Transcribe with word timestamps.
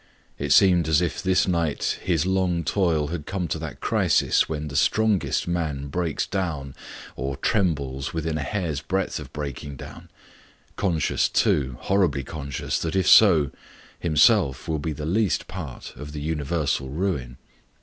It 0.39 0.51
seemed 0.51 0.87
as 0.87 0.99
if 0.99 1.21
this 1.21 1.47
night 1.47 1.99
his 2.03 2.25
long 2.25 2.63
toil 2.63 3.09
had 3.09 3.27
come 3.27 3.47
to 3.49 3.59
that 3.59 3.81
crisis 3.81 4.49
when 4.49 4.67
the 4.67 4.75
strongest 4.75 5.47
man 5.47 5.89
breaks 5.89 6.25
down 6.25 6.73
or 7.15 7.37
trembles 7.37 8.11
within 8.11 8.35
a 8.35 8.41
hair's 8.41 8.81
breadth 8.81 9.19
of 9.19 9.31
breaking 9.31 9.75
down; 9.75 10.09
conscious 10.75 11.29
too, 11.29 11.77
horribly 11.81 12.23
conscious, 12.23 12.79
that 12.79 12.95
if 12.95 13.07
so, 13.07 13.51
himself 13.99 14.67
will 14.67 14.79
be 14.79 14.91
the 14.93 15.05
least 15.05 15.47
part 15.47 15.93
of 15.95 16.13
the 16.13 16.21
universal 16.21 16.89
ruin. 16.89 17.37